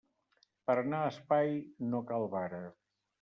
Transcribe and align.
Per 0.69 0.75
a 0.75 0.79
anar 0.83 1.01
a 1.07 1.11
espai, 1.11 1.53
no 1.91 1.99
cal 2.13 2.25
vara. 2.33 2.63